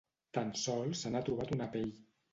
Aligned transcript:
Tan 0.37 0.47
sols 0.61 1.03
se 1.05 1.11
n'ha 1.13 1.23
trobat 1.29 1.55
una 1.59 1.71
pell. 1.77 1.93